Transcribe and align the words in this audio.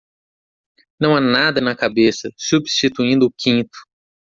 Não 0.99 1.15
há 1.15 1.21
nada 1.21 1.61
na 1.61 1.75
cabeça, 1.75 2.31
substituindo 2.35 3.27
o 3.27 3.33
quinto. 3.37 3.77